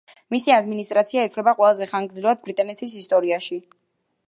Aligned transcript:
მისი 0.35 0.53
ადმინისტრაცია 0.53 1.25
ითვლება 1.29 1.53
ყველაზე 1.59 1.89
ხანგრძლივად 1.93 2.43
ბრიტანეთის 2.49 2.99
ისტორიაში. 3.05 3.63